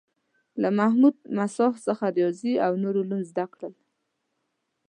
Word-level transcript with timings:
له 0.61 0.69
محمود 0.77 1.15
مساح 1.37 1.73
څخه 1.87 2.05
ریاضي 2.17 2.53
او 2.65 2.71
نور 2.83 2.95
علوم 3.01 3.21
زده 3.29 3.45
کړل. 3.53 3.73